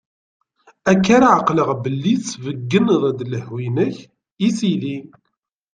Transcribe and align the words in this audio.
Akka 0.91 1.11
ara 1.17 1.29
ɛeqleɣ 1.37 1.69
belli 1.83 2.13
tesbeggneḍ-d 2.17 3.19
lehhu-k 3.31 3.97
i 4.47 4.49
sidi. 4.57 4.97